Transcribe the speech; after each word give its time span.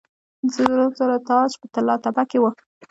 د 0.45 0.47
سرو 0.55 0.85
زرو 0.99 1.17
تاج 1.29 1.51
په 1.61 1.65
طلا 1.73 1.95
تپه 2.03 2.23
کې 2.29 2.37
و 2.39 2.43